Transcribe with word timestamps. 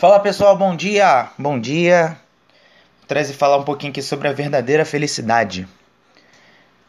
Fala 0.00 0.18
pessoal, 0.18 0.56
bom 0.56 0.74
dia! 0.74 1.28
Bom 1.38 1.60
dia! 1.60 2.16
Traz 3.06 3.30
falar 3.32 3.58
um 3.58 3.64
pouquinho 3.64 3.90
aqui 3.90 4.00
sobre 4.00 4.28
a 4.28 4.32
verdadeira 4.32 4.82
felicidade, 4.82 5.68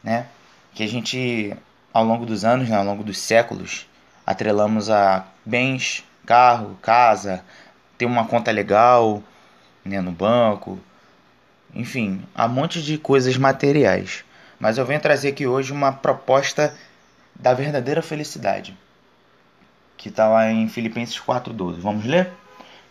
né? 0.01 0.27
Que 0.73 0.81
a 0.81 0.87
gente, 0.87 1.53
ao 1.93 2.05
longo 2.05 2.25
dos 2.25 2.45
anos, 2.45 2.69
né, 2.69 2.77
ao 2.77 2.85
longo 2.85 3.03
dos 3.03 3.17
séculos, 3.17 3.85
atrelamos 4.25 4.89
a 4.89 5.25
bens, 5.45 6.05
carro, 6.25 6.79
casa, 6.81 7.43
ter 7.97 8.05
uma 8.05 8.25
conta 8.25 8.49
legal, 8.49 9.21
né, 9.83 9.99
no 9.99 10.13
banco, 10.13 10.79
enfim, 11.75 12.23
há 12.33 12.45
um 12.45 12.49
monte 12.49 12.81
de 12.81 12.97
coisas 12.97 13.35
materiais. 13.35 14.23
Mas 14.57 14.77
eu 14.77 14.85
venho 14.85 15.01
trazer 15.01 15.27
aqui 15.27 15.45
hoje 15.45 15.73
uma 15.73 15.91
proposta 15.91 16.73
da 17.35 17.53
verdadeira 17.53 18.01
felicidade, 18.01 18.73
que 19.97 20.07
está 20.07 20.29
lá 20.29 20.49
em 20.49 20.69
Filipenses 20.69 21.19
4,12. 21.19 21.73
Vamos 21.81 22.05
ler? 22.05 22.31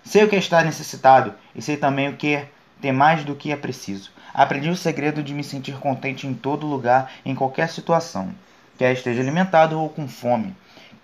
Sei 0.05 0.25
o 0.25 0.29
que 0.29 0.37
estar 0.37 0.65
necessitado 0.65 1.35
e 1.55 1.61
sei 1.61 1.77
também 1.77 2.09
o 2.09 2.17
que 2.17 2.45
ter 2.81 2.93
mais 2.93 3.25
do 3.25 3.35
que 3.35 3.53
é 3.53 3.57
preciso. 3.57 4.11
Aprendi 4.33 4.69
o 4.69 4.77
segredo 4.77 5.23
de 5.23 5.35
me 5.35 5.45
sentir 5.45 5.77
contente 5.79 6.27
em 6.27 6.35
todo 6.35 6.67
lugar, 6.67 7.13
em 7.25 7.35
qualquer 7.35 7.69
situação, 7.69 8.35
quer 8.79 8.93
esteja 8.93 9.21
alimentado 9.21 9.79
ou 9.79 9.89
com 9.89 10.09
fome, 10.09 10.57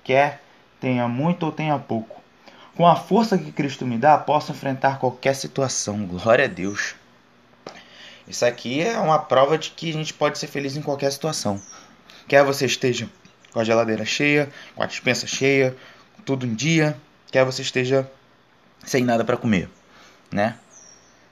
quer 0.02 0.40
tenha 0.80 1.08
muito 1.08 1.44
ou 1.44 1.52
tenha 1.52 1.78
pouco. 1.78 2.20
Com 2.76 2.86
a 2.86 2.94
força 2.94 3.38
que 3.38 3.50
Cristo 3.50 3.86
me 3.86 3.96
dá, 3.96 4.18
posso 4.18 4.52
enfrentar 4.52 4.98
qualquer 4.98 5.34
situação. 5.34 6.06
Glória 6.06 6.44
a 6.44 6.48
Deus. 6.48 6.94
Isso 8.28 8.44
aqui 8.44 8.82
é 8.82 8.98
uma 8.98 9.18
prova 9.18 9.56
de 9.56 9.70
que 9.70 9.90
a 9.90 9.92
gente 9.92 10.12
pode 10.12 10.38
ser 10.38 10.46
feliz 10.46 10.76
em 10.76 10.82
qualquer 10.82 11.10
situação. 11.10 11.60
Quer 12.28 12.44
você 12.44 12.66
esteja 12.66 13.08
com 13.52 13.60
a 13.60 13.64
geladeira 13.64 14.04
cheia, 14.04 14.50
com 14.74 14.82
a 14.82 14.86
dispensa 14.86 15.26
cheia, 15.26 15.74
tudo 16.24 16.44
em 16.44 16.54
dia, 16.54 16.96
quer 17.30 17.44
você 17.44 17.62
esteja 17.62 18.10
sem 18.84 19.04
nada 19.04 19.24
para 19.24 19.36
comer, 19.36 19.68
né? 20.30 20.56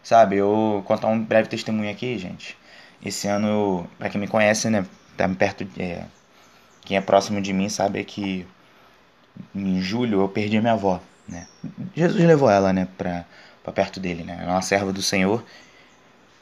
Sabe, 0.03 0.37
eu 0.37 0.83
contar 0.87 1.09
um 1.09 1.23
breve 1.23 1.49
testemunho 1.49 1.91
aqui, 1.91 2.19
gente. 2.19 2.57
Esse 3.05 3.27
ano, 3.27 3.89
para 3.99 4.11
quem 4.11 4.21
me 4.21 4.29
conhece, 4.29 4.69
né, 4.69 4.85
tá 5.17 5.29
perto, 5.29 5.67
é, 5.79 6.05
quem 6.83 6.97
é 6.97 7.01
próximo 7.01 7.41
de 7.41 7.53
mim 7.53 7.69
sabe 7.69 8.05
que 8.05 8.47
em 9.55 9.81
julho 9.81 10.21
eu 10.21 10.29
perdi 10.29 10.59
a 10.59 10.61
minha 10.61 10.75
avó, 10.75 11.01
né? 11.29 11.47
Jesus 11.97 12.23
levou 12.25 12.51
ela, 12.51 12.73
né, 12.73 12.87
para 12.99 13.25
perto 13.73 13.99
dele, 13.99 14.25
né? 14.25 14.39
Ela 14.41 14.51
é 14.51 14.55
uma 14.55 14.63
serva 14.63 14.93
do 14.93 15.03
Senhor. 15.03 15.43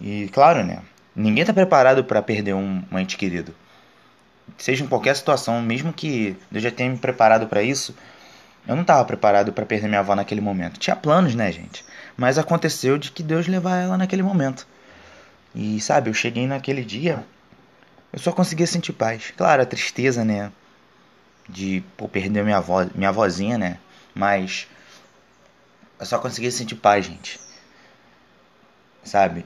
E 0.01 0.29
claro, 0.33 0.65
né, 0.65 0.81
ninguém 1.15 1.45
tá 1.45 1.53
preparado 1.53 2.05
para 2.05 2.21
perder 2.21 2.55
um, 2.55 2.83
um 2.91 2.99
ente 2.99 3.17
querido. 3.17 3.55
Seja 4.59 4.85
em 4.85 4.89
qualquer 4.89 5.15
situação, 5.17 5.63
mesmo 5.63 5.93
que 5.93 6.37
Deus 6.51 6.65
já 6.65 6.71
tenha 6.71 6.91
me 6.91 6.99
preparado 6.99 7.47
para 7.47 7.63
isso, 7.63 7.95
eu 8.67 8.75
não 8.75 8.83
estava 8.83 9.05
preparado 9.05 9.53
para 9.53 9.67
perder 9.67 9.89
minha 9.89 10.01
avó 10.01 10.15
naquele 10.15 10.41
momento. 10.41 10.79
Tinha 10.79 10.95
planos, 10.95 11.35
né, 11.35 11.51
gente? 11.51 11.85
Mas 12.17 12.39
aconteceu 12.39 12.97
de 12.97 13.11
que 13.11 13.23
Deus 13.23 13.49
levar 13.49 13.79
ela 13.79 13.97
naquele 13.97 14.23
momento. 14.23 14.67
E 15.55 15.81
sabe, 15.81 16.09
eu 16.09 16.15
cheguei 16.15 16.47
naquele 16.47 16.85
dia, 16.85 17.25
eu 18.13 18.19
só 18.19 18.33
conseguia 18.33 18.67
sentir 18.67 18.93
paz. 18.93 19.33
Claro, 19.37 19.63
a 19.63 19.67
tristeza, 19.67 20.25
né? 20.25 20.53
De 21.49 21.83
pô, 21.97 22.09
perder 22.09 22.45
minha 22.45 22.59
avó, 22.59 22.87
minha 22.95 23.09
avózinha, 23.09 23.59
né? 23.59 23.79
Mas 24.15 24.69
eu 25.99 26.07
só 26.07 26.19
conseguia 26.19 26.51
sentir 26.51 26.77
paz, 26.77 27.07
gente. 27.07 27.41
Sabe? 29.03 29.45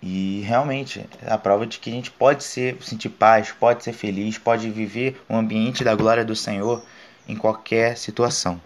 E 0.00 0.42
realmente, 0.42 1.08
é 1.22 1.32
a 1.32 1.38
prova 1.38 1.66
de 1.66 1.78
que 1.78 1.90
a 1.90 1.92
gente 1.92 2.10
pode 2.10 2.44
ser, 2.44 2.76
sentir 2.82 3.08
paz, 3.08 3.52
pode 3.52 3.82
ser 3.82 3.92
feliz, 3.92 4.38
pode 4.38 4.70
viver 4.70 5.20
o 5.28 5.34
ambiente 5.34 5.82
da 5.82 5.94
glória 5.94 6.24
do 6.24 6.36
Senhor 6.36 6.84
em 7.26 7.36
qualquer 7.36 7.96
situação. 7.96 8.60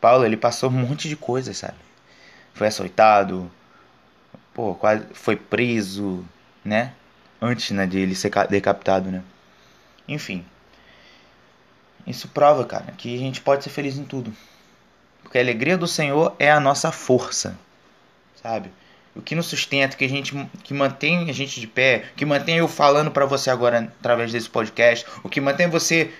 Paulo, 0.00 0.24
ele 0.24 0.36
passou 0.36 0.70
um 0.70 0.72
monte 0.72 1.08
de 1.08 1.16
coisas, 1.16 1.56
sabe? 1.56 1.78
Foi 2.54 2.66
açoitado, 2.66 3.50
pô, 4.54 4.74
quase 4.74 5.06
foi 5.12 5.36
preso, 5.36 6.24
né? 6.64 6.92
Antes 7.40 7.70
né, 7.70 7.86
de 7.86 7.98
ele 7.98 8.14
ser 8.14 8.30
decapitado, 8.48 9.10
né? 9.10 9.22
Enfim. 10.06 10.44
Isso 12.06 12.28
prova, 12.28 12.64
cara, 12.64 12.92
que 12.96 13.14
a 13.14 13.18
gente 13.18 13.40
pode 13.40 13.62
ser 13.62 13.70
feliz 13.70 13.98
em 13.98 14.04
tudo. 14.04 14.32
Porque 15.22 15.36
a 15.36 15.40
alegria 15.40 15.76
do 15.76 15.86
Senhor 15.86 16.34
é 16.38 16.50
a 16.50 16.58
nossa 16.58 16.90
força, 16.90 17.58
sabe? 18.42 18.70
O 19.14 19.20
que 19.20 19.34
nos 19.34 19.46
sustenta, 19.46 19.96
que 19.96 20.04
a 20.04 20.08
gente 20.08 20.32
que 20.62 20.72
mantém 20.72 21.28
a 21.28 21.32
gente 21.32 21.60
de 21.60 21.66
pé, 21.66 22.04
que 22.16 22.24
mantém 22.24 22.56
eu 22.56 22.68
falando 22.68 23.10
para 23.10 23.26
você 23.26 23.50
agora 23.50 23.92
através 24.00 24.32
desse 24.32 24.48
podcast, 24.48 25.04
o 25.22 25.28
que 25.28 25.40
mantém 25.40 25.68
você 25.68 26.12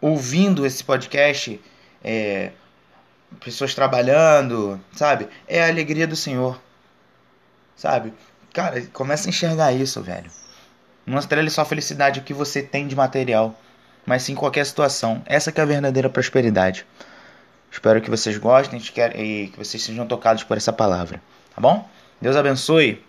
ouvindo 0.00 0.66
esse 0.66 0.82
podcast, 0.82 1.60
é, 2.02 2.50
pessoas 3.40 3.74
trabalhando, 3.74 4.80
sabe? 4.92 5.28
É 5.46 5.62
a 5.62 5.68
alegria 5.68 6.06
do 6.06 6.16
Senhor, 6.16 6.60
sabe? 7.76 8.12
Cara, 8.52 8.80
começa 8.92 9.28
a 9.28 9.30
enxergar 9.30 9.72
isso, 9.72 10.02
velho. 10.02 10.30
Não 11.06 11.18
estrele 11.18 11.50
só 11.50 11.62
a 11.62 11.64
felicidade 11.64 12.20
que 12.20 12.34
você 12.34 12.62
tem 12.62 12.86
de 12.86 12.94
material, 12.94 13.58
mas 14.04 14.22
sim 14.22 14.34
qualquer 14.34 14.66
situação. 14.66 15.22
Essa 15.26 15.50
que 15.50 15.60
é 15.60 15.62
a 15.62 15.66
verdadeira 15.66 16.08
prosperidade. 16.08 16.86
Espero 17.70 18.00
que 18.00 18.10
vocês 18.10 18.36
gostem 18.38 18.80
e 18.80 19.48
que 19.48 19.58
vocês 19.58 19.82
sejam 19.82 20.06
tocados 20.06 20.42
por 20.44 20.56
essa 20.56 20.72
palavra, 20.72 21.22
tá 21.54 21.60
bom? 21.60 21.88
Deus 22.20 22.36
abençoe. 22.36 23.07